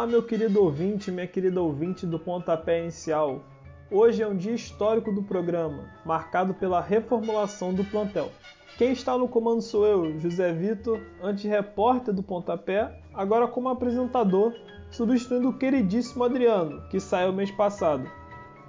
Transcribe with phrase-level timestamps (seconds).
[0.00, 3.44] Olá, meu querido ouvinte, minha querida ouvinte do Pontapé Inicial.
[3.90, 8.30] Hoje é um dia histórico do programa, marcado pela reformulação do plantel.
[8.78, 14.54] Quem está no comando sou eu, José Vitor, antes repórter do Pontapé, agora como apresentador,
[14.90, 18.10] substituindo o queridíssimo Adriano, que saiu mês passado.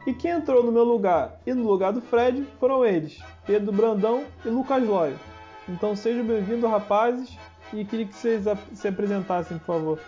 [0.06, 3.18] E quem entrou no meu lugar e no lugar do Fred foram eles,
[3.48, 5.18] Pedro Brandão e Lucas Lóio.
[5.70, 7.38] Então sejam bem-vindos, rapazes,
[7.72, 10.00] e queria que vocês se apresentassem, por favor.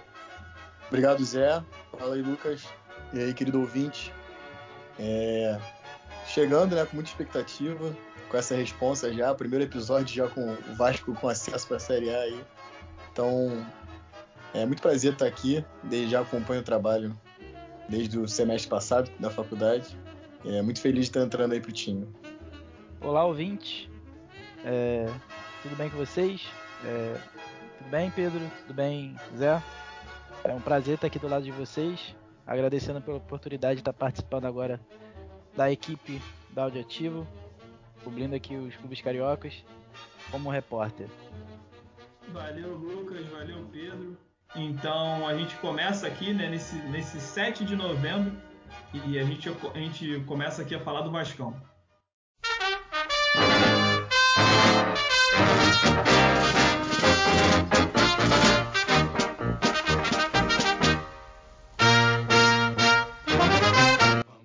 [0.93, 1.63] Obrigado, Zé.
[1.97, 2.67] Fala aí, Lucas.
[3.11, 4.13] E aí, querido ouvinte.
[4.99, 5.59] É...
[6.27, 7.97] Chegando, né, com muita expectativa,
[8.29, 12.13] com essa resposta já, primeiro episódio já com o Vasco com acesso para a Série
[12.13, 12.45] A aí.
[13.11, 13.65] Então,
[14.53, 17.19] é muito prazer estar aqui, desde já acompanho o trabalho
[17.89, 19.97] desde o semestre passado da faculdade.
[20.45, 22.07] É muito feliz de estar entrando aí pro time.
[23.01, 23.89] Olá, ouvinte.
[24.63, 25.07] É...
[25.63, 26.45] Tudo bem com vocês?
[26.85, 27.15] É...
[27.79, 28.41] Tudo bem, Pedro?
[28.67, 29.59] Tudo bem, Zé?
[30.43, 32.13] É um prazer estar aqui do lado de vocês,
[32.45, 34.79] agradecendo pela oportunidade de estar participando agora
[35.55, 37.25] da equipe da Audioativo,
[38.03, 39.63] cobrindo aqui os clubes cariocas
[40.29, 41.07] como repórter.
[42.27, 44.17] Valeu, Lucas, valeu, Pedro.
[44.55, 48.35] Então a gente começa aqui né, nesse, nesse 7 de novembro
[48.93, 51.55] e a gente, a gente começa aqui a falar do Vascão.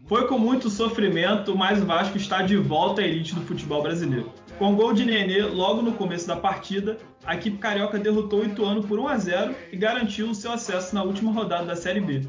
[0.09, 4.33] Foi com muito sofrimento, mas o Vasco está de volta à elite do futebol brasileiro.
[4.59, 8.83] Com gol de Nenê logo no começo da partida, a equipe carioca derrotou o Ituano
[8.83, 12.23] por 1 a 0 e garantiu o seu acesso na última rodada da Série B.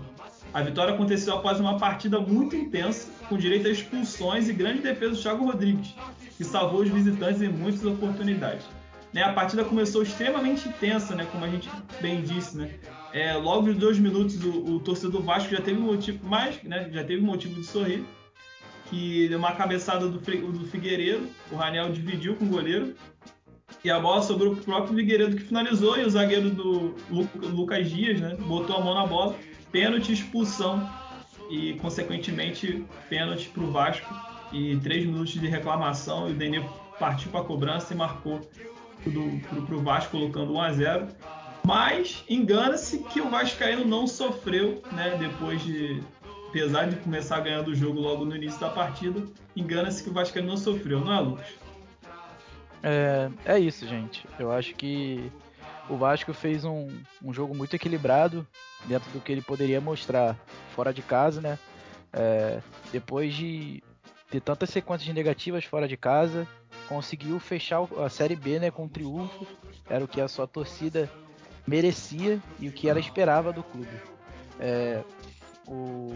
[0.53, 5.15] A vitória aconteceu após uma partida muito intensa, com direito a expulsões e grande defesa
[5.15, 5.95] do Thiago Rodrigues,
[6.35, 8.65] que salvou os visitantes em muitas oportunidades.
[9.13, 11.69] Né, a partida começou extremamente intensa, né, como a gente
[12.01, 12.71] bem disse, né,
[13.13, 16.89] é, logo nos dois minutos o, o, torcedor do Vasco já teve motivo mais, né,
[16.91, 18.03] já teve motivo de sorrir,
[18.89, 22.95] que deu uma cabeçada do, do Figueiredo, o Raniel dividiu com o goleiro
[23.83, 27.89] e a bola sobrou pro próprio Figueiredo que finalizou e o zagueiro do Lu, Lucas
[27.89, 29.35] Dias, né, botou a mão na bola,
[29.71, 30.87] pênalti, expulsão
[31.49, 34.13] e consequentemente pênalti para o Vasco
[34.51, 36.61] e três minutos de reclamação e o Denê
[36.99, 38.41] partiu para a cobrança e marcou
[39.03, 41.07] para o Vasco colocando 1 a 0
[41.69, 45.15] mas engana-se que o Vascaíno não sofreu, né?
[45.19, 46.01] Depois de.
[46.47, 49.23] Apesar de começar ganhando o jogo logo no início da partida,
[49.55, 51.45] engana-se que o Vascaíno não sofreu, não é, Lucas?
[52.81, 54.25] É, é isso, gente.
[54.39, 55.31] Eu acho que
[55.87, 56.87] o Vasco fez um,
[57.23, 58.47] um jogo muito equilibrado
[58.85, 60.35] dentro do que ele poderia mostrar
[60.73, 61.59] fora de casa, né?
[62.11, 63.83] É, depois de
[64.31, 66.47] ter tantas sequências negativas fora de casa,
[66.87, 69.45] conseguiu fechar a Série B né, com um triunfo.
[69.87, 71.07] Era o que a sua torcida
[71.69, 74.01] merecia e o que ela esperava do clube.
[74.59, 75.03] É,
[75.67, 76.11] o...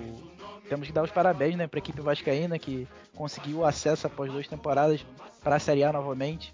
[0.68, 4.48] Temos que dar os parabéns né, para a equipe vascaína que conseguiu acesso após duas
[4.48, 5.06] temporadas
[5.44, 6.54] para a Série A novamente.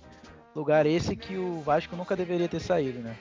[0.54, 3.00] Lugar esse que o Vasco nunca deveria ter saído.
[3.00, 3.16] Né?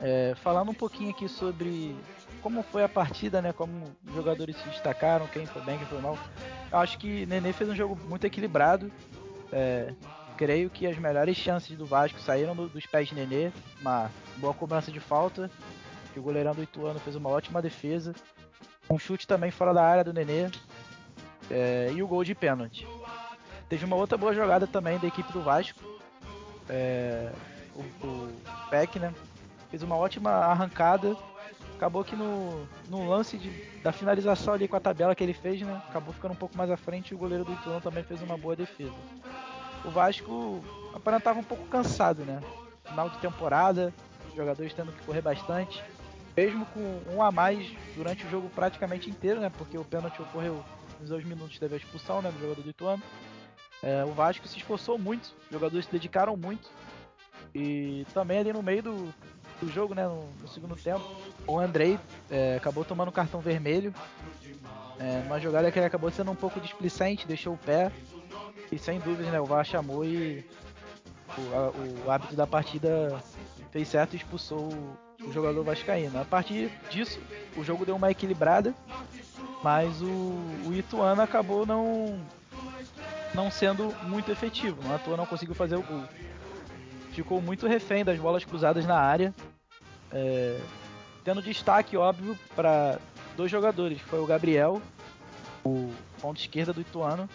[0.00, 1.96] É, falando um pouquinho aqui sobre
[2.40, 6.00] como foi a partida, né, como os jogadores se destacaram, quem foi bem, quem foi
[6.00, 6.18] mal.
[6.70, 8.92] Eu acho que Nenê fez um jogo muito equilibrado.
[9.52, 9.92] É,
[10.36, 13.50] creio que as melhores chances do Vasco saíram do, dos pés de Nenê.
[13.80, 15.50] Uma boa cobrança de falta,
[16.12, 18.14] que o goleirão do Ituano fez uma ótima defesa.
[18.90, 20.50] Um chute também fora da área do Nenê.
[21.50, 22.86] É, e o gol de pênalti.
[23.68, 25.80] Teve uma outra boa jogada também da equipe do Vasco.
[26.68, 27.32] É,
[27.74, 28.32] o, o
[28.70, 29.12] Peck, né?
[29.70, 31.16] Fez uma ótima arrancada.
[31.76, 33.50] Acabou que no, no lance de,
[33.82, 35.82] da finalização ali com a tabela que ele fez, né?
[35.88, 38.38] Acabou ficando um pouco mais à frente e o goleiro do Ituano também fez uma
[38.38, 38.92] boa defesa
[39.84, 40.62] o Vasco
[40.94, 42.40] aparentava um pouco cansado, né?
[42.84, 43.92] Final de temporada,
[44.28, 45.82] os jogadores tendo que correr bastante,
[46.36, 49.50] mesmo com um a mais durante o jogo praticamente inteiro, né?
[49.50, 50.62] Porque o pênalti ocorreu
[51.00, 53.02] nos dois minutos teve a expulsão, né, do jogador do Ituano.
[53.82, 56.70] É, o Vasco se esforçou muito, os jogadores se dedicaram muito.
[57.54, 59.14] E também ali no meio do,
[59.62, 61.04] do jogo, né, no, no segundo tempo,
[61.46, 61.98] o Andrei
[62.28, 63.94] é, acabou tomando cartão vermelho.
[64.98, 67.92] É, uma jogada que ele acabou sendo um pouco displicente, deixou o pé.
[68.70, 70.44] E sem dúvida, né, o VAR chamou e
[71.38, 73.22] o, a, o árbitro da partida
[73.70, 74.96] fez certo e expulsou o,
[75.28, 76.20] o, jogador vascaíno.
[76.20, 77.20] A partir disso,
[77.56, 78.74] o jogo deu uma equilibrada,
[79.62, 80.34] mas o,
[80.66, 82.18] o Ituano acabou não
[83.34, 84.76] não sendo muito efetivo.
[84.82, 86.04] O Ituano não conseguiu fazer o gol.
[87.12, 89.34] Ficou muito refém das bolas cruzadas na área,
[90.12, 90.60] é,
[91.24, 92.98] tendo destaque óbvio para
[93.36, 94.80] dois jogadores, foi o Gabriel,
[95.64, 97.28] o ponto esquerda do Ituano,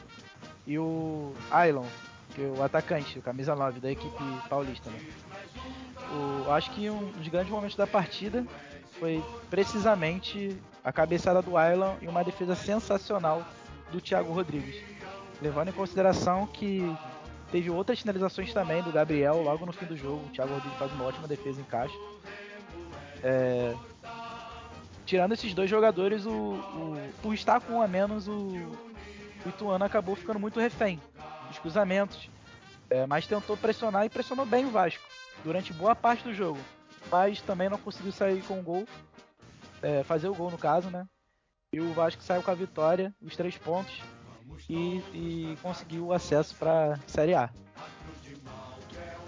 [0.65, 1.85] e o Ailon,
[2.35, 4.89] que é o atacante, o camisa 9 da equipe paulista.
[4.89, 4.99] Né?
[6.11, 8.45] O, acho que um dos grandes momentos da partida
[8.99, 13.45] foi precisamente a cabeçada do Aylan e uma defesa sensacional
[13.91, 14.81] do Thiago Rodrigues.
[15.41, 16.95] Levando em consideração que
[17.51, 20.25] teve outras finalizações também do Gabriel logo no fim do jogo.
[20.25, 21.95] O Thiago Rodrigues faz uma ótima defesa em caixa.
[23.27, 23.75] É...
[25.05, 28.33] Tirando esses dois jogadores, o, o, por estar com um a menos, o,
[29.45, 31.01] o Ituano acabou ficando muito refém
[31.47, 32.29] dos cruzamentos.
[32.89, 35.03] É, mas tentou pressionar e pressionou bem o Vasco
[35.43, 36.59] durante boa parte do jogo.
[37.11, 38.87] Mas também não conseguiu sair com o gol.
[39.81, 41.05] É, fazer o gol no caso, né?
[41.73, 44.01] E o Vasco saiu com a vitória, os três pontos,
[44.69, 47.49] e, e conseguiu o acesso para Série A.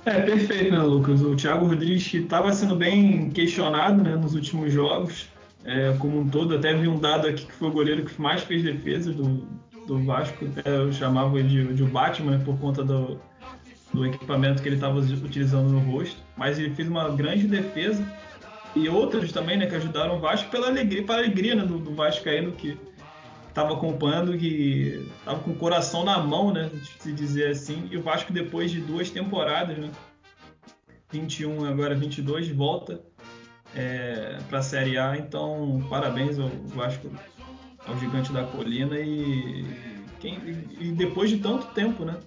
[0.06, 1.22] É, perfeito, né, Lucas?
[1.22, 5.28] O Thiago Rodrigues que estava sendo bem questionado né, nos últimos jogos,
[5.66, 6.56] é, como um todo.
[6.56, 9.48] Até vi um dado aqui que foi o goleiro que mais fez defesas do,
[9.86, 10.46] do Vasco.
[10.46, 13.20] Até eu chamava de, de Batman né, por conta do,
[13.94, 16.18] do equipamento que ele estava utilizando no rosto.
[16.38, 18.06] Mas ele fez uma grande defesa.
[18.76, 21.94] E outros também, né, que ajudaram o Vasco pela alegria, pela alegria né, do, do
[21.94, 22.78] Vascaíno que
[23.60, 26.70] estava acompanhando, que estava com o coração na mão, né,
[27.00, 27.88] se dizer assim.
[27.92, 29.92] E o Vasco depois de duas temporadas, né,
[31.12, 33.02] 21 agora 22 de volta
[33.76, 35.18] é, para a Série A.
[35.18, 37.10] Então, parabéns ao Vasco,
[37.86, 39.66] ao Gigante da Colina e,
[40.20, 40.40] quem,
[40.80, 42.18] e depois de tanto tempo, né?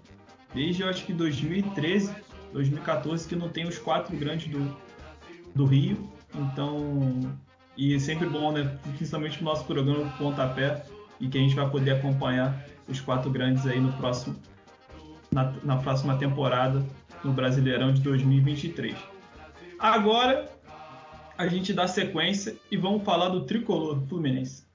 [0.55, 2.15] Desde eu acho que 2013,
[2.53, 4.77] 2014 que não tem os quatro grandes do,
[5.55, 6.13] do Rio.
[6.35, 7.35] Então,
[7.77, 8.79] e é sempre bom, né?
[8.97, 10.85] Principalmente o nosso programa Pontapé
[11.23, 14.37] e que a gente vai poder acompanhar os quatro grandes aí no próximo
[15.31, 16.85] na, na próxima temporada
[17.25, 18.95] no Brasileirão de 2023.
[19.79, 20.51] Agora
[21.39, 24.67] a gente dá sequência e vamos falar do tricolor Fluminense.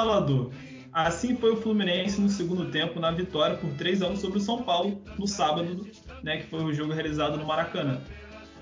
[0.00, 0.50] Avassalador.
[0.92, 4.40] Assim foi o Fluminense no segundo tempo na vitória por 3 a 1 sobre o
[4.40, 5.86] São Paulo no sábado,
[6.22, 8.00] né, que foi o jogo realizado no Maracanã.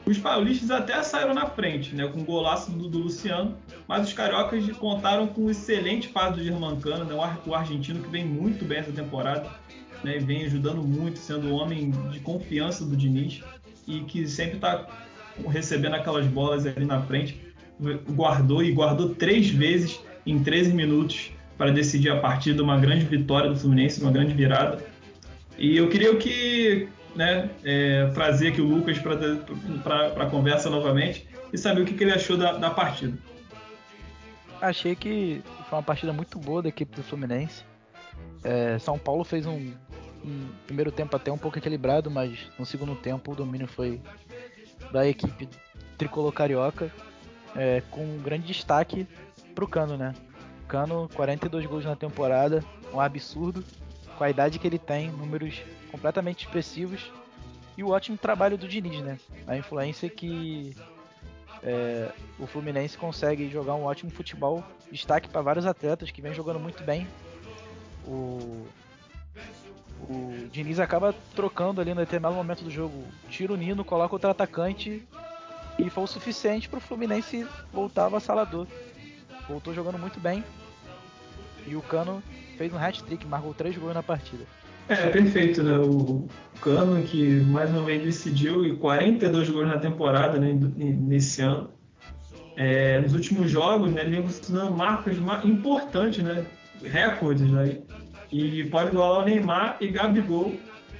[0.04, 3.56] Os paulistas até saíram na frente, né, com o golaço do, do Luciano,
[3.86, 7.14] mas os cariocas contaram com um excelente passe do Germancano, né,
[7.46, 9.48] o argentino que vem muito bem essa temporada,
[10.04, 13.42] né, vem ajudando muito, sendo o homem de confiança do Diniz
[13.86, 14.86] e que sempre está
[15.48, 17.40] recebendo aquelas bolas ali na frente.
[18.10, 20.00] Guardou e guardou três vezes
[20.30, 24.84] em 13 minutos para decidir a partida, uma grande vitória do Fluminense, uma grande virada.
[25.56, 31.58] E eu queria que né, é, trazer aqui o Lucas para a conversa novamente e
[31.58, 33.18] saber o que, que ele achou da, da, partida.
[34.60, 37.64] Achei que foi uma partida muito boa da equipe do Fluminense.
[38.44, 39.72] É, São Paulo fez um,
[40.24, 44.00] um, primeiro tempo até um pouco equilibrado, mas no segundo tempo o domínio foi
[44.92, 45.48] da equipe
[45.96, 46.92] tricolor carioca,
[47.56, 49.08] é, com um grande destaque
[49.58, 50.14] para o Cano, né?
[50.68, 52.64] Cano, 42 gols na temporada,
[52.94, 53.64] um absurdo.
[54.16, 57.10] Com a idade que ele tem, números completamente expressivos.
[57.76, 59.18] E o ótimo trabalho do Diniz, né?
[59.48, 60.76] A influência que
[61.62, 64.62] é, o Fluminense consegue jogar um ótimo futebol.
[64.92, 67.08] Destaque para vários atletas que vem jogando muito bem.
[68.06, 68.64] O,
[70.08, 73.04] o Diniz acaba trocando ali no determinado momento do jogo.
[73.28, 75.04] Tira o Nino, coloca outro atacante.
[75.78, 78.66] E foi o suficiente para o Fluminense voltar avassalador.
[79.48, 80.44] Voltou jogando muito bem.
[81.66, 82.22] E o Cano
[82.56, 84.44] fez um hat-trick, marcou três gols na partida.
[84.88, 85.78] É, perfeito, né?
[85.78, 86.26] O
[86.60, 91.70] Cano que mais uma vez decidiu e 42 gols na temporada né, nesse ano.
[92.56, 96.44] É, nos últimos jogos, né, ele vem conseguindo marcas importantes, né?
[96.82, 97.82] Recordes aí.
[98.32, 100.54] E pode igualar o Neymar e Gabigol.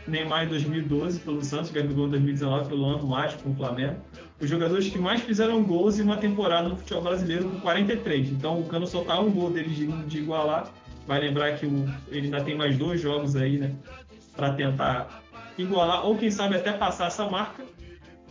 [0.07, 3.97] Neymar em 2012 pelo Santos, Gabigol em 2019 pelo ano mágico com o Flamengo.
[4.41, 8.31] Os jogadores que mais fizeram gols em uma temporada no futebol brasileiro com 43.
[8.31, 10.73] Então o Cano só tá um gol deles de, de igualar
[11.09, 13.75] vai lembrar que o, ele ainda tem mais dois jogos aí, né?
[14.37, 15.23] Para tentar
[15.57, 17.65] igualar, ou quem sabe até passar essa marca.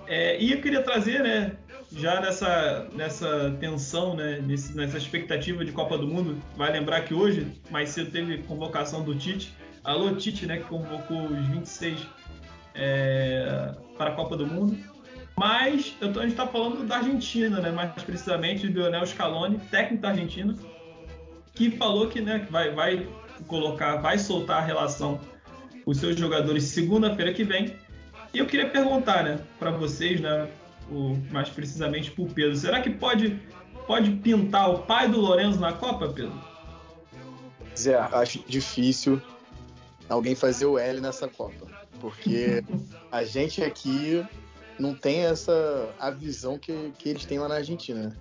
[0.06, 1.58] É, e eu queria trazer, né?
[1.92, 7.14] Já nessa, nessa tensão, né, nesse, nessa expectativa de Copa do Mundo, vai lembrar que
[7.14, 9.56] hoje, mais cedo, teve convocação do Tite.
[9.84, 12.06] Alô, Tite, né, que convocou os 26
[12.76, 14.78] é, para a Copa do Mundo.
[15.38, 19.60] Mas eu tô, a gente está falando da Argentina, né, mais precisamente do Lionel Scaloni,
[19.70, 20.56] técnico da Argentina,
[21.54, 23.08] que falou que né, vai, vai
[23.46, 25.20] colocar, vai soltar a relação
[25.86, 27.76] com os seus jogadores segunda-feira que vem.
[28.34, 30.50] E eu queria perguntar, né, para vocês, né,
[30.90, 33.40] o, mais precisamente para o Pedro, será que pode,
[33.86, 36.34] pode pintar o pai do Lourenço na Copa, Pedro?
[37.78, 39.22] Zé, acho difícil
[40.10, 41.68] alguém fazer o L nessa Copa,
[42.00, 42.64] porque
[43.12, 44.26] a gente aqui
[44.80, 48.04] não tem essa a visão que, que eles têm lá na Argentina.
[48.04, 48.16] Né?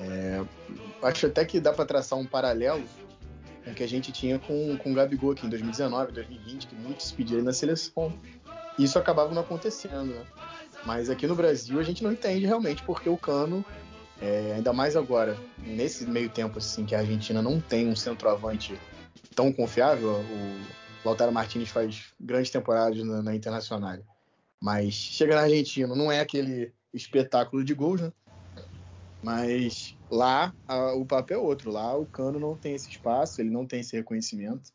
[0.00, 0.44] É,
[1.02, 2.84] acho até que dá para traçar um paralelo
[3.64, 6.74] com o que a gente tinha com, com o Gabigol aqui em 2019, 2020, que
[6.74, 8.12] muitos pediram na seleção.
[8.78, 10.24] Isso acabava não acontecendo, né?
[10.84, 13.64] Mas aqui no Brasil a gente não entende realmente porque o Cano,
[14.20, 18.78] é, ainda mais agora, nesse meio tempo assim que a Argentina não tem um centroavante
[19.34, 20.60] tão confiável, o
[21.04, 23.98] Lautaro Martinez faz grandes temporadas na, na Internacional.
[24.60, 28.12] Mas chega na Argentina, não é aquele espetáculo de gols, né?
[29.22, 31.70] Mas lá a, o papel é outro.
[31.70, 34.70] Lá o Cano não tem esse espaço, ele não tem esse reconhecimento.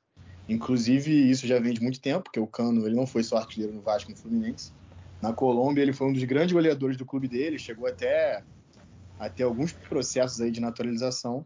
[0.48, 3.74] Inclusive, isso já vem de muito tempo, porque o Cano ele não foi só artilheiro
[3.74, 4.74] no Vasco no Fluminense.
[5.22, 8.44] Na Colômbia, ele foi um dos grandes goleadores do clube dele, chegou até
[9.20, 11.46] a ter alguns processos aí de naturalização.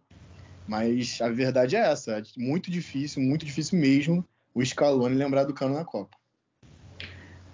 [0.67, 5.53] Mas a verdade é essa, é muito difícil, muito difícil mesmo o Scaloni lembrar do
[5.53, 6.17] Cano na Copa.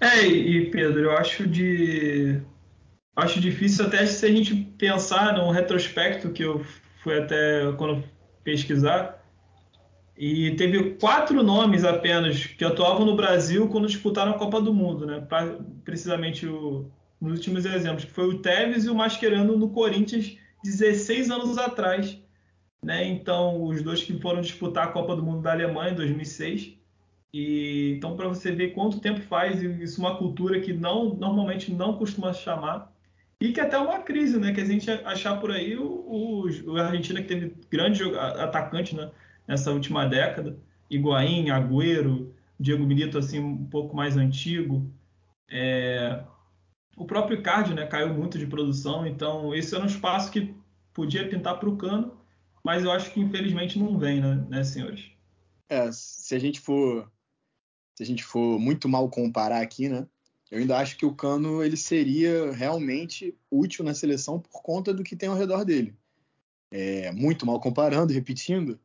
[0.01, 2.41] É, e Pedro, eu acho de
[3.15, 6.65] acho difícil até se a gente pensar num retrospecto que eu
[7.03, 8.03] fui até quando
[8.43, 9.21] pesquisar
[10.17, 15.05] e teve quatro nomes apenas que atuavam no Brasil quando disputaram a Copa do Mundo,
[15.05, 15.21] né?
[15.21, 20.35] Pra, precisamente o, nos últimos exemplos, que foi o Tevez e o Mascherano no Corinthians
[20.63, 22.19] 16 anos atrás,
[22.83, 23.05] né?
[23.07, 26.80] Então, os dois que foram disputar a Copa do Mundo da Alemanha em 2006.
[27.33, 31.71] E então para você ver quanto tempo faz isso é uma cultura que não normalmente
[31.71, 32.91] não costuma chamar
[33.41, 34.53] e que até uma crise, né?
[34.53, 39.09] Que a gente achar por aí o, o, Argentina que teve grande atacante, né?
[39.47, 40.55] Nessa última década,
[40.89, 44.87] Higuaín, Agüero, Diego Milito assim um pouco mais antigo,
[45.49, 46.23] é...
[46.95, 47.87] o próprio Icardi, né?
[47.87, 50.53] Caiu muito de produção, então esse era um espaço que
[50.93, 52.13] podia pintar para o Cano,
[52.63, 55.11] mas eu acho que infelizmente não vem, né, né senhores?
[55.67, 57.09] É, se a gente for
[58.01, 60.07] se a gente for muito mal comparar aqui, né?
[60.49, 65.03] Eu ainda acho que o Cano ele seria realmente útil na seleção por conta do
[65.03, 65.95] que tem ao redor dele.
[66.71, 68.79] É, muito mal comparando, repetindo,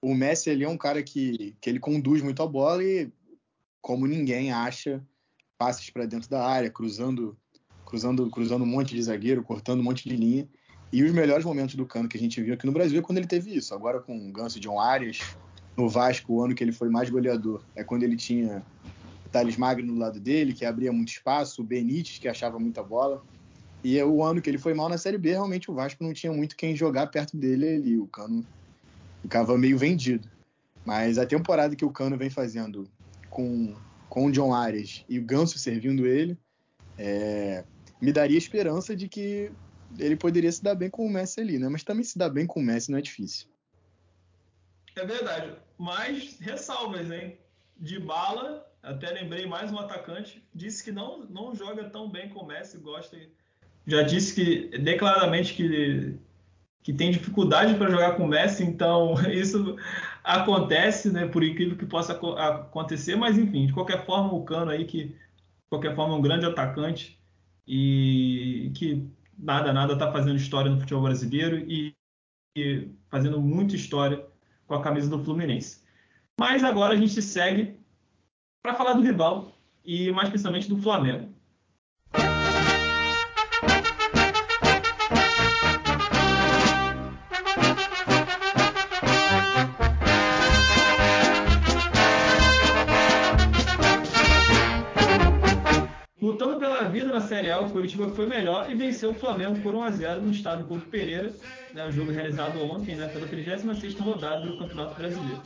[0.00, 3.10] o Messi ele é um cara que, que ele conduz muito a bola e,
[3.82, 5.04] como ninguém acha,
[5.58, 7.36] passes para dentro da área, cruzando,
[7.84, 10.48] cruzando, cruzando um monte de zagueiro, cortando um monte de linha.
[10.92, 13.18] E os melhores momentos do Cano que a gente viu aqui no Brasil é quando
[13.18, 13.74] ele teve isso.
[13.74, 15.18] Agora com o Ganso John Arias,
[15.76, 18.62] no Vasco, o ano que ele foi mais goleador, é quando ele tinha
[19.24, 22.82] o Thales Magno do lado dele, que abria muito espaço, o Benítez, que achava muita
[22.82, 23.22] bola.
[23.82, 26.12] E é o ano que ele foi mal na Série B, realmente o Vasco não
[26.12, 27.98] tinha muito quem jogar perto dele ali.
[27.98, 28.44] O Cano
[29.22, 30.28] ficava meio vendido.
[30.84, 32.88] Mas a temporada que o Cano vem fazendo
[33.30, 33.74] com,
[34.08, 36.36] com o John Arias e o Ganso servindo ele,
[36.98, 37.64] é,
[38.00, 39.50] me daria esperança de que
[39.98, 41.68] ele poderia se dar bem com o Messi ali, né?
[41.68, 43.46] Mas também se dar bem com o Messi não é difícil.
[45.00, 45.52] É verdade.
[45.78, 47.38] Mas ressalvas, hein?
[47.78, 52.40] De bala, até lembrei mais um atacante, disse que não, não joga tão bem com
[52.40, 53.16] o Messi, gosta.
[53.86, 56.18] Já disse que declaradamente que,
[56.82, 59.76] que tem dificuldade para jogar com Messi, então isso
[60.22, 61.26] acontece, né?
[61.26, 65.16] Por incrível que possa acontecer, mas enfim, de qualquer forma, o Cano aí, que de
[65.70, 67.18] qualquer forma é um grande atacante
[67.66, 71.94] e que nada, nada está fazendo história no futebol brasileiro e,
[72.54, 74.29] e fazendo muita história
[74.70, 75.82] com a camisa do Fluminense.
[76.38, 77.76] Mas agora a gente segue
[78.62, 79.52] para falar do rival
[79.84, 81.29] e mais precisamente do Flamengo.
[97.48, 100.64] A, o Curitiba foi melhor e venceu o Flamengo por 1 a 0 no estado
[100.64, 101.32] Couto Pereira,
[101.72, 105.42] né, o jogo realizado ontem né, pela 36ª rodada do Campeonato Brasileiro.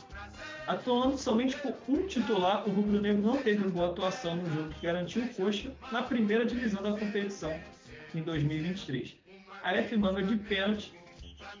[0.67, 4.85] Atuando somente com um titular, o Rubro Negro não teve boa atuação no jogo que
[4.85, 7.57] garantiu o coxa na primeira divisão da competição
[8.13, 9.15] em 2023.
[9.63, 10.91] A F Manga de pênalti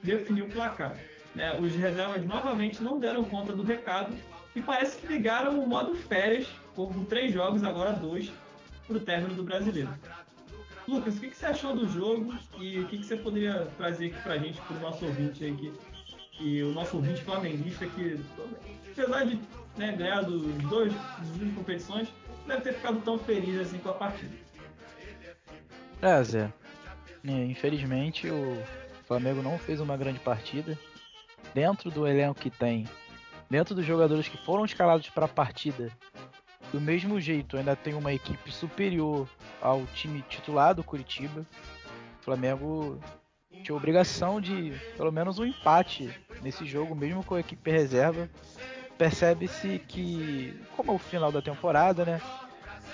[0.03, 0.97] definiu o placar.
[1.33, 1.57] Né?
[1.59, 4.13] Os reservas novamente não deram conta do recado
[4.55, 8.31] e parece que ligaram o modo férias, com três jogos, agora dois,
[8.87, 9.89] para o término do brasileiro.
[10.87, 14.07] Lucas, o que, que, você achou do jogo e o que, que você poderia trazer
[14.07, 15.73] aqui para a gente, para o nosso ouvinte aí,
[16.31, 18.19] que o nosso ouvinte flamenguista, que
[18.91, 19.39] apesar de
[19.77, 22.07] né, ganhar dos dois, das duas competições,
[22.45, 24.35] deve ter ficado tão feliz assim com a partida.
[26.01, 26.53] É, Zé.
[27.25, 28.61] É, infelizmente o
[29.07, 30.77] Flamengo não fez uma grande partida.
[31.53, 32.87] Dentro do elenco que tem,
[33.49, 35.89] dentro dos jogadores que foram escalados para a partida,
[36.71, 39.29] do mesmo jeito, ainda tem uma equipe superior
[39.65, 41.45] ao time titular do Curitiba.
[42.21, 42.99] O Flamengo
[43.63, 48.29] tinha obrigação de pelo menos um empate nesse jogo, mesmo com a equipe reserva.
[48.97, 52.21] Percebe-se que, como é o final da temporada, né?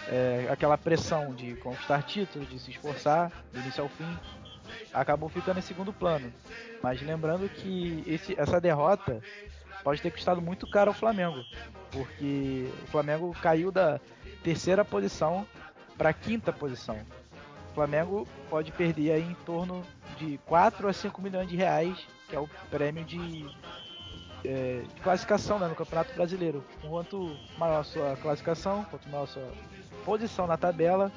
[0.07, 4.17] é, aquela pressão de conquistar títulos, de se esforçar, do início ao fim,
[4.93, 6.31] acabou ficando em segundo plano.
[6.81, 9.21] Mas lembrando que esse, essa derrota
[9.83, 11.43] pode ter custado muito caro ao Flamengo,
[11.91, 13.99] porque o Flamengo caiu da
[14.43, 15.45] terceira posição
[15.97, 16.97] para a quinta posição.
[17.71, 19.83] O Flamengo pode perder aí em torno
[20.17, 23.47] de 4 a 5 milhões de reais, que é o prêmio de,
[24.43, 26.63] é, de classificação né, no Campeonato Brasileiro.
[26.81, 29.51] Quanto maior a sua classificação, quanto maior a sua
[30.03, 31.11] posição na tabela,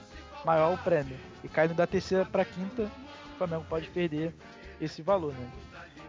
[0.44, 1.18] maior o prêmio.
[1.42, 2.90] E caindo da terceira para quinta,
[3.34, 4.32] o Flamengo pode perder
[4.80, 5.32] esse valor.
[5.32, 5.50] Né?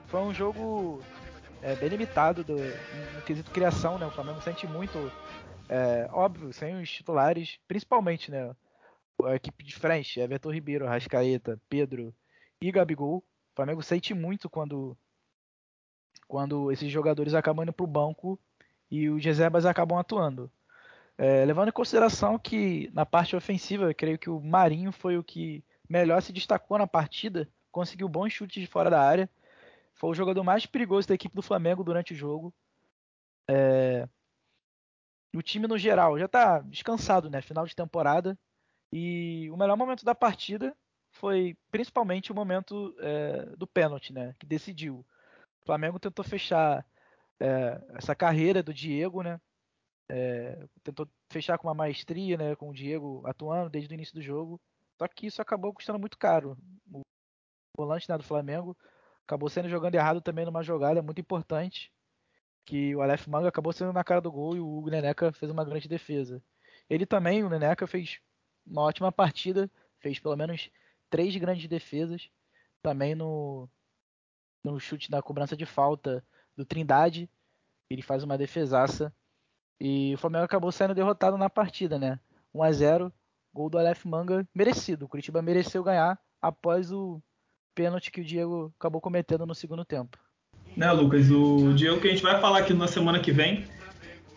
[0.08, 1.02] Foi um jogo
[1.62, 4.06] é, bem limitado do, no quesito criação, né?
[4.06, 5.12] O Flamengo sente muito,
[5.70, 8.56] é, óbvio, sem os titulares, principalmente, né?
[9.24, 12.14] A equipe de frente, Everton Ribeiro, Rascaeta, Pedro
[12.62, 13.18] e Gabigol.
[13.18, 13.24] O
[13.56, 14.98] Flamengo sente muito quando,
[16.28, 18.40] quando esses jogadores acabam indo para o banco
[18.92, 20.52] e os reservas acabam atuando.
[21.18, 25.64] É, levando em consideração que na parte ofensiva, creio que o Marinho foi o que
[25.88, 29.30] melhor se destacou na partida, conseguiu bons chutes de fora da área,
[29.94, 32.54] foi o jogador mais perigoso da equipe do Flamengo durante o jogo.
[33.48, 34.08] É...
[35.36, 37.42] O time no geral já está descansado, né?
[37.42, 38.38] Final de temporada.
[38.92, 40.76] E o melhor momento da partida
[41.12, 44.34] foi principalmente o momento é, do pênalti, né?
[44.40, 45.06] Que decidiu.
[45.62, 46.86] O Flamengo tentou fechar
[47.40, 49.40] é, essa carreira do Diego, né?
[50.10, 52.56] É, tentou fechar com uma maestria, né?
[52.56, 54.60] Com o Diego atuando desde o início do jogo.
[54.98, 56.58] Só que isso acabou custando muito caro.
[56.94, 57.02] O
[57.78, 58.78] volante né, do Flamengo
[59.26, 61.92] acabou sendo jogando errado também numa jogada muito importante,
[62.66, 65.64] que o Aleph Manga acabou sendo na cara do gol e o Neneca fez uma
[65.64, 66.42] grande defesa.
[66.90, 68.20] Ele também, o Neneca, fez
[68.66, 69.70] uma ótima partida,
[70.00, 70.70] fez pelo menos
[71.10, 72.30] três grandes defesas,
[72.82, 73.70] também no,
[74.64, 77.30] no chute na cobrança de falta do Trindade,
[77.90, 79.14] ele faz uma defesaça.
[79.80, 82.20] E o Flamengo acabou sendo derrotado na partida, né?
[82.54, 83.14] 1 a 0
[83.54, 85.06] gol do Aleph Manga merecido.
[85.06, 87.22] O Curitiba mereceu ganhar após o
[87.74, 90.18] pênalti que o Diego acabou cometendo no segundo tempo.
[90.76, 91.30] Né, Lucas?
[91.32, 93.66] O Diego que a gente vai falar aqui na semana que vem,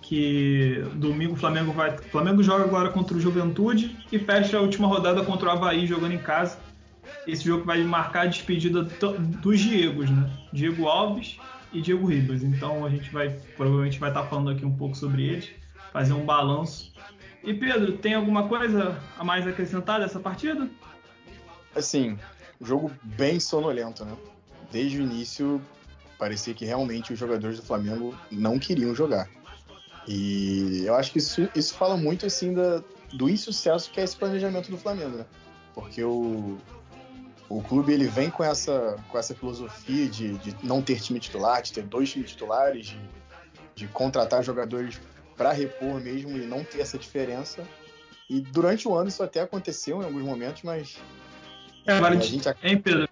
[0.03, 1.97] que domingo o Flamengo vai.
[1.99, 6.13] Flamengo joga agora contra o Juventude e fecha a última rodada contra o Havaí jogando
[6.13, 6.59] em casa.
[7.27, 10.31] Esse jogo vai marcar a despedida dos Diegos, né?
[10.53, 11.39] Diego Alves
[11.73, 12.43] e Diego Ribas.
[12.43, 15.51] Então a gente vai provavelmente vai estar falando aqui um pouco sobre eles,
[15.93, 16.93] fazer um balanço.
[17.43, 20.69] E Pedro, tem alguma coisa a mais acrescentar dessa partida?
[21.75, 22.19] Assim,
[22.61, 24.17] jogo bem sonolento, né?
[24.71, 25.61] Desde o início,
[26.19, 29.29] parecia que realmente os jogadores do Flamengo não queriam jogar.
[30.07, 34.17] E eu acho que isso, isso fala muito, assim, da, do insucesso que é esse
[34.17, 35.27] planejamento do Flamengo, né?
[35.75, 36.59] Porque o,
[37.49, 41.63] o clube ele vem com essa, com essa filosofia de, de não ter time titular,
[41.63, 43.01] de ter dois times titulares, de,
[43.75, 45.01] de contratar jogadores
[45.37, 47.63] para repor mesmo e não ter essa diferença.
[48.29, 50.99] E durante o ano isso até aconteceu em alguns momentos, mas
[51.87, 52.47] é, agora, a gente...
[52.63, 53.08] hein, Pedro?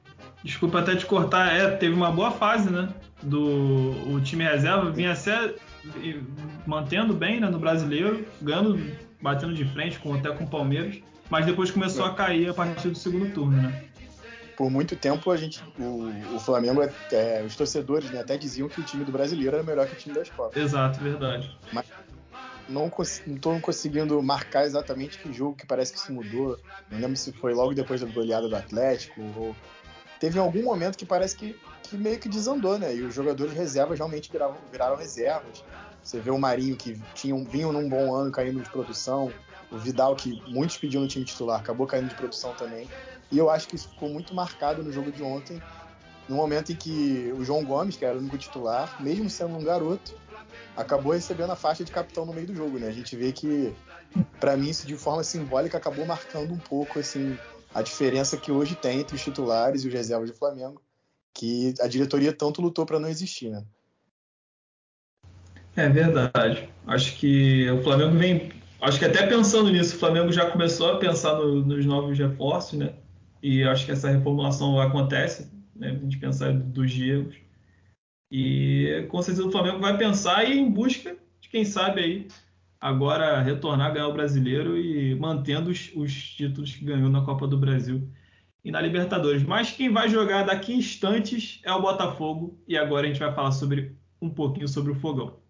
[0.46, 1.52] Desculpa até te cortar.
[1.52, 2.88] É, teve uma boa fase, né?
[3.20, 5.54] Do o time reserva vinha até
[6.64, 11.44] mantendo bem né, no brasileiro, ganhando, batendo de frente com, até com o Palmeiras, mas
[11.44, 13.84] depois começou a cair a partir do segundo turno, né?
[14.56, 16.80] Por muito tempo a gente, o, o Flamengo,
[17.10, 19.98] é, os torcedores né, até diziam que o time do brasileiro era melhor que o
[19.98, 20.52] time da Escola.
[20.54, 21.58] Exato, verdade.
[21.72, 21.86] Mas
[22.68, 22.90] não
[23.26, 26.58] estou conseguindo marcar exatamente que jogo que parece que isso mudou.
[26.90, 29.56] Não lembro se foi logo depois da goleada do Atlético ou
[30.20, 32.94] teve algum momento que parece que, que meio que desandou, né?
[32.94, 35.64] E os jogadores reservas realmente viraram, viraram reservas.
[36.02, 39.32] Você vê o Marinho que tinham, vinham num bom ano caindo de produção,
[39.70, 42.88] o Vidal que muitos pediam no time titular acabou caindo de produção também.
[43.30, 45.60] E eu acho que isso ficou muito marcado no jogo de ontem,
[46.28, 49.64] no momento em que o João Gomes, que era o único titular, mesmo sendo um
[49.64, 50.14] garoto,
[50.76, 52.88] acabou recebendo a faixa de capitão no meio do jogo, né?
[52.88, 53.74] A gente vê que,
[54.38, 57.36] para mim, isso de forma simbólica acabou marcando um pouco, assim,
[57.76, 60.80] a diferença que hoje tem entre os titulares e os reservas do Flamengo,
[61.34, 63.62] que a diretoria tanto lutou para não existir, né?
[65.76, 66.70] É verdade.
[66.86, 68.50] Acho que o Flamengo vem.
[68.80, 72.78] Acho que até pensando nisso, o Flamengo já começou a pensar no, nos novos reforços,
[72.78, 72.94] né?
[73.42, 75.90] E acho que essa reformulação acontece, né?
[75.90, 77.36] A gente pensar dos Diegos.
[78.32, 82.28] E com certeza o Flamengo vai pensar e ir em busca de quem sabe aí
[82.80, 87.46] agora retornar a ganhar o brasileiro e mantendo os, os títulos que ganhou na Copa
[87.46, 88.10] do Brasil
[88.64, 89.42] e na Libertadores.
[89.42, 93.52] Mas quem vai jogar daqui instantes é o Botafogo e agora a gente vai falar
[93.52, 95.45] sobre um pouquinho sobre o Fogão.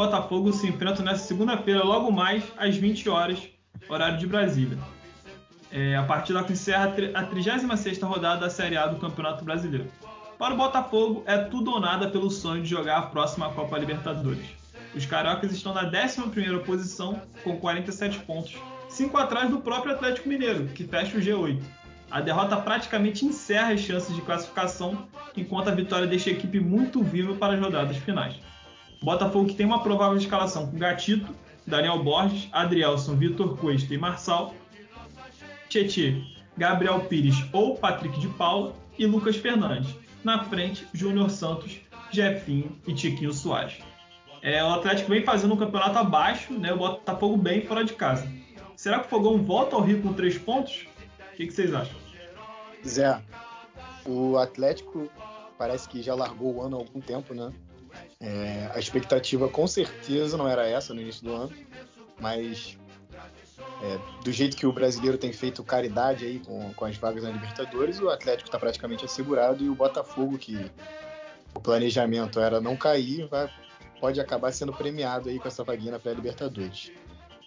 [0.00, 3.38] Botafogo se enfrentam nesta segunda-feira, logo mais às 20 horas,
[3.86, 4.78] horário de Brasília.
[5.70, 9.88] É, a partida que encerra a 36ª rodada da Série A do Campeonato Brasileiro.
[10.38, 14.46] Para o Botafogo, é tudo ou nada pelo sonho de jogar a próxima Copa Libertadores.
[14.94, 18.56] Os cariocas estão na 11ª posição, com 47 pontos,
[18.88, 21.60] 5 atrás do próprio Atlético Mineiro, que fecha o G8.
[22.10, 27.02] A derrota praticamente encerra as chances de classificação, enquanto a vitória deixa a equipe muito
[27.02, 28.40] viva para as rodadas finais.
[29.02, 31.34] Botafogo que tem uma provável escalação com Gatito,
[31.66, 34.54] Daniel Borges, Adrielson, Vitor Cuesta e Marçal,
[35.68, 36.22] Tietê,
[36.56, 39.94] Gabriel Pires ou Patrick de Paula e Lucas Fernandes.
[40.22, 43.78] Na frente, Júnior Santos, Jefinho e Tiquinho Soares.
[44.42, 46.72] É, o Atlético vem fazendo um campeonato abaixo, né?
[46.72, 48.30] O Botafogo bem fora de casa.
[48.76, 50.86] Será que o Fogão volta ao Rio com três pontos?
[51.32, 51.96] O que, que vocês acham?
[52.86, 53.22] Zé,
[54.06, 55.10] o Atlético
[55.58, 57.52] parece que já largou o ano há algum tempo, né?
[58.20, 61.52] É, a expectativa com certeza não era essa no início do ano,
[62.20, 62.78] mas
[63.82, 67.30] é, do jeito que o brasileiro tem feito caridade aí com, com as vagas na
[67.30, 70.70] Libertadores, o Atlético está praticamente assegurado e o Botafogo, que
[71.54, 73.50] o planejamento era não cair, vai,
[73.98, 76.92] pode acabar sendo premiado aí com essa vaguinha na pré-Libertadores.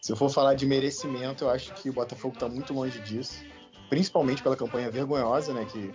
[0.02, 3.44] Se eu for falar de merecimento, eu acho que o Botafogo está muito longe disso,
[3.90, 5.94] principalmente pela campanha vergonhosa né, que,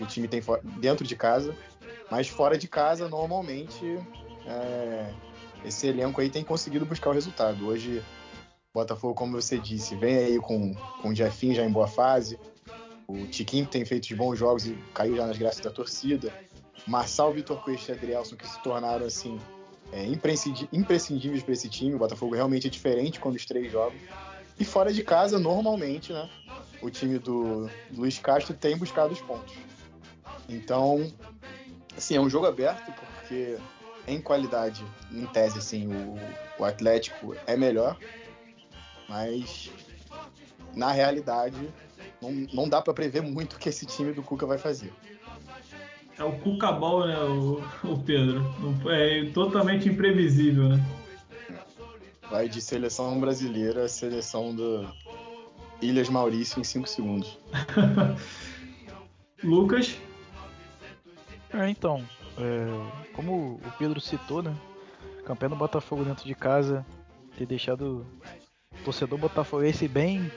[0.00, 0.40] que o time tem
[0.78, 1.54] dentro de casa,
[2.10, 3.98] mas fora de casa, normalmente,
[4.46, 5.12] é,
[5.64, 7.66] esse elenco aí tem conseguido buscar o resultado.
[7.68, 8.02] Hoje
[8.72, 12.38] Botafogo, como você disse, vem aí com, com o Jefinho já em boa fase.
[13.06, 16.32] O Tiquinho tem feito bons jogos e caiu já nas graças da torcida.
[16.86, 19.38] Marçal, Vitor Cuesta e Adrielson que se tornaram assim
[19.92, 20.06] é,
[20.72, 21.94] imprescindíveis para esse time.
[21.94, 23.98] O Botafogo realmente é diferente quando os três jogam.
[24.58, 26.30] E fora de casa, normalmente, né?
[26.80, 29.52] O time do Luiz Castro tem buscado os pontos.
[30.50, 31.10] Então,
[31.96, 33.56] assim, é um jogo aberto porque
[34.06, 36.18] em qualidade, em tese, assim, o,
[36.58, 37.96] o Atlético é melhor
[39.10, 39.72] mas
[40.74, 41.68] na realidade
[42.22, 44.92] não, não dá para prever muito o que esse time do Cuca vai fazer.
[46.16, 48.44] É o Cuca Ball, né, o, o Pedro?
[48.88, 50.86] É totalmente imprevisível, né?
[52.30, 54.86] Vai de seleção brasileira a seleção do
[55.82, 57.36] Ilhas Maurício em 5 segundos.
[59.42, 59.96] Lucas?
[61.52, 62.04] É, então,
[62.38, 64.54] é, como o Pedro citou, né?
[65.24, 66.84] Campeão do Botafogo dentro de casa,
[67.36, 68.06] ter deixado
[68.84, 70.30] torcedor botafoguense bem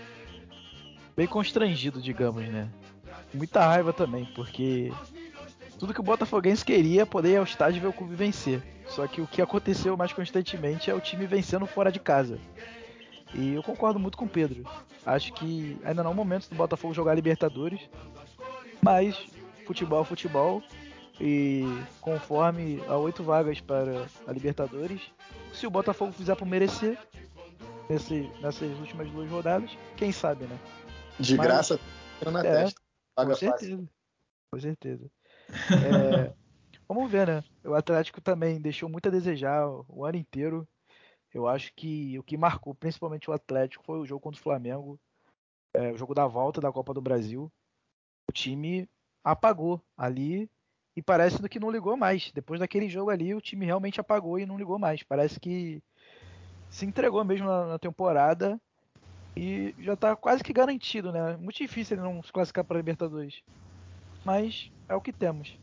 [1.16, 2.70] bem constrangido, digamos, né?
[3.34, 4.92] Muita raiva também, porque
[5.80, 8.62] tudo que o Botafoguense queria é poder ir ao estádio ver o clube vencer.
[8.88, 12.40] Só que o que aconteceu mais constantemente é o time vencendo fora de casa.
[13.34, 14.64] E eu concordo muito com o Pedro.
[15.06, 17.82] Acho que ainda não é o momento do Botafogo jogar Libertadores,
[18.82, 19.18] mas
[19.66, 20.62] futebol é futebol.
[21.20, 21.64] E
[22.02, 25.02] conforme a oito vagas para a Libertadores,
[25.54, 26.98] se o Botafogo fizer por merecer,
[27.90, 30.60] nesse, nessas últimas duas rodadas, quem sabe, né?
[31.20, 31.80] De Mas, graça,
[32.32, 32.82] na é, testa.
[33.16, 33.72] Paga com certeza.
[33.72, 33.90] Fácil.
[34.52, 35.12] Com certeza.
[35.50, 36.34] É,
[36.88, 37.44] vamos ver, né?
[37.64, 40.68] O Atlético também deixou muito a desejar o ano inteiro.
[41.34, 45.00] Eu acho que o que marcou principalmente o Atlético foi o jogo contra o Flamengo,
[45.74, 47.52] é, o jogo da volta da Copa do Brasil.
[48.30, 48.88] O time
[49.24, 50.50] apagou ali
[50.96, 52.32] e parece que não ligou mais.
[52.34, 55.04] Depois daquele jogo ali, o time realmente apagou e não ligou mais.
[55.04, 55.82] Parece que
[56.70, 58.60] se entregou mesmo na, na temporada
[59.36, 61.38] e já está quase que garantido, né?
[61.38, 63.42] Muito difícil ele não se classificar para Libertadores.
[64.24, 65.58] Mas é o que temos.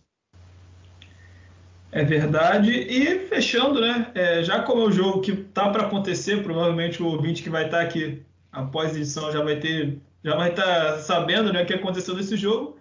[1.92, 2.70] É verdade.
[2.70, 4.10] E fechando, né?
[4.14, 7.66] É, já como é o jogo que tá para acontecer, provavelmente o ouvinte que vai
[7.66, 11.62] estar tá aqui após a edição já vai ter, já vai estar tá sabendo, né,
[11.62, 12.79] o que aconteceu nesse jogo.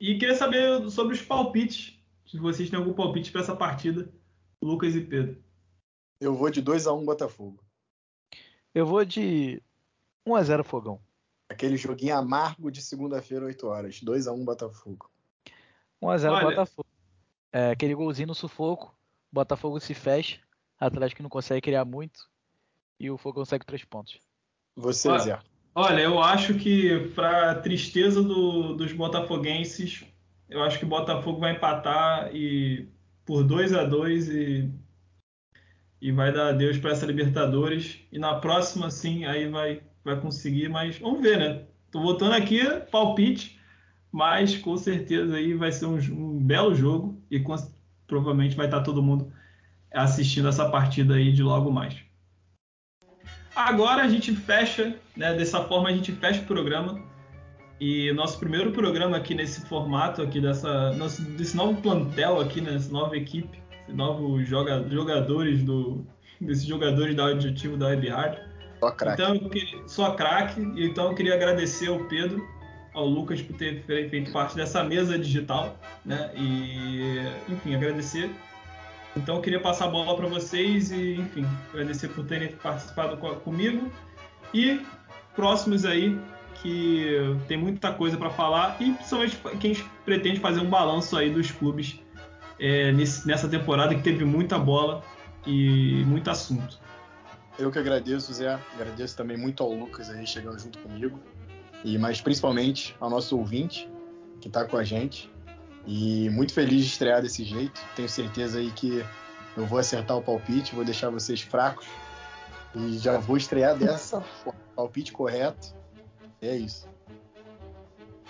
[0.00, 2.00] E queria saber sobre os palpites.
[2.26, 4.10] Se vocês têm algum palpite para essa partida,
[4.62, 5.42] Lucas e Pedro.
[6.18, 7.62] Eu vou de 2 a 1 um Botafogo.
[8.74, 9.62] Eu vou de
[10.26, 11.00] 1 a 0 Fogão.
[11.48, 14.00] Aquele joguinho amargo de segunda-feira, 8 horas.
[14.00, 15.10] 2 a 1 Botafogo.
[16.00, 16.46] 1 a 0 Olha...
[16.46, 16.88] Botafogo.
[17.52, 18.96] É, aquele golzinho no sufoco.
[19.30, 20.40] Botafogo se fecha.
[20.78, 22.30] Atlético não consegue criar muito.
[22.98, 24.18] E o Fogo consegue 3 pontos.
[24.76, 25.42] Você, olha, Zé.
[25.74, 30.04] Olha, eu acho que, para tristeza do, dos botafoguenses,
[30.48, 32.88] eu acho que o Botafogo vai empatar e
[33.24, 34.70] por 2 a 2 e
[36.00, 38.00] e vai dar adeus para essa Libertadores.
[38.10, 41.66] E na próxima, sim, aí vai, vai conseguir, mas vamos ver, né?
[41.90, 43.60] Tô voltando aqui, palpite,
[44.10, 47.54] mas com certeza aí vai ser um, um belo jogo e com,
[48.06, 49.32] provavelmente vai estar todo mundo
[49.92, 52.09] assistindo essa partida aí de logo mais.
[53.54, 55.34] Agora a gente fecha, né?
[55.34, 57.02] Dessa forma a gente fecha o programa.
[57.80, 62.78] E nosso primeiro programa aqui nesse formato aqui dessa nosso, desse novo plantel aqui, né,
[62.90, 63.58] nova equipe,
[63.88, 66.04] novos joga, jogadores do,
[66.38, 68.50] desses jogadores da Auditivo da Web Rádio.
[68.80, 69.22] Só craque.
[69.22, 70.60] Então, queria, só craque.
[70.76, 72.46] Então eu queria agradecer ao Pedro,
[72.92, 76.30] ao Lucas por ter feito parte dessa mesa digital, né?
[76.34, 78.30] E, enfim, agradecer.
[79.16, 83.90] Então eu queria passar a bola para vocês e, enfim, agradecer por terem participado comigo.
[84.54, 84.80] E
[85.34, 86.18] próximos aí,
[86.62, 87.06] que
[87.48, 91.98] tem muita coisa para falar e principalmente quem pretende fazer um balanço aí dos clubes
[92.58, 95.02] é, nessa temporada que teve muita bola
[95.46, 96.78] e muito assunto.
[97.58, 98.58] Eu que agradeço, Zé.
[98.74, 101.18] Agradeço também muito ao Lucas aí chegando junto comigo.
[101.84, 103.88] E mas principalmente ao nosso ouvinte
[104.40, 105.30] que está com a gente.
[105.86, 107.80] E muito feliz de estrear desse jeito.
[107.96, 109.04] Tenho certeza aí que
[109.56, 111.86] eu vou acertar o palpite, vou deixar vocês fracos.
[112.74, 114.60] E já vou estrear dessa forma.
[114.76, 115.74] Palpite correto.
[116.40, 116.88] É isso.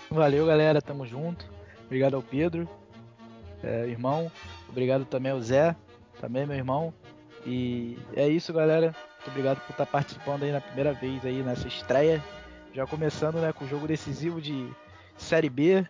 [0.09, 0.81] Valeu, galera.
[0.81, 1.45] Tamo junto.
[1.85, 2.69] Obrigado ao Pedro,
[3.61, 4.31] é, irmão.
[4.69, 5.75] Obrigado também ao Zé,
[6.21, 6.93] também meu irmão.
[7.45, 8.95] E é isso, galera.
[9.15, 12.23] Muito obrigado por estar participando aí na primeira vez aí nessa estreia.
[12.73, 14.71] Já começando né, com o jogo decisivo de
[15.17, 15.85] Série B.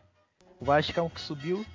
[0.61, 1.65] O Vasco que subiu.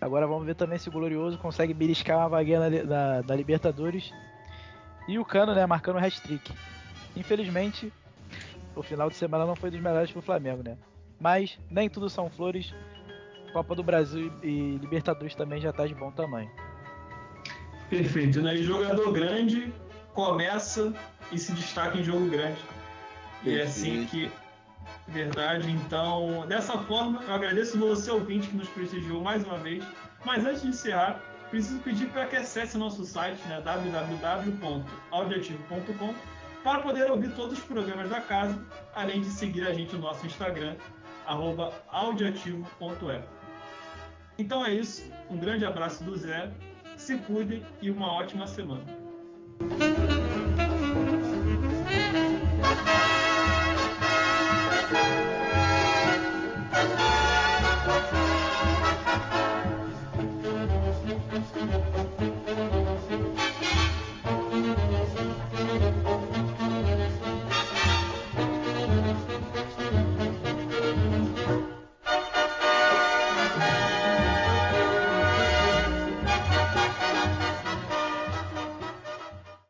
[0.00, 4.12] Agora vamos ver também se o Glorioso consegue beliscar uma vaguinha na, na, na Libertadores.
[5.06, 6.52] E o Cano, né, marcando o hat-trick.
[7.16, 7.92] Infelizmente,
[8.74, 10.76] o final de semana não foi dos melhores pro Flamengo, né?
[11.20, 12.74] Mas nem tudo são flores.
[13.52, 16.50] Copa do Brasil e Libertadores também já tá de bom tamanho.
[17.88, 18.56] Perfeito, né?
[18.56, 19.72] E jogador grande
[20.12, 20.92] começa
[21.30, 22.58] e se destaca em jogo grande.
[23.44, 23.46] Perfeito.
[23.46, 24.30] E é assim que.
[25.08, 29.84] Verdade, então, dessa forma, eu agradeço você, ouvinte, que nos prestigiou mais uma vez.
[30.24, 36.14] Mas antes de encerrar, preciso pedir para que acesse nosso site, né, www.audioativo.com
[36.64, 38.58] para poder ouvir todos os programas da casa,
[38.94, 40.76] além de seguir a gente no nosso Instagram,
[41.88, 43.28] audioativo.f.
[44.38, 46.50] Então é isso, um grande abraço do Zé,
[46.96, 48.86] se cuidem e uma ótima semana.